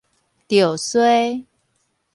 [0.47, 1.45] 著衰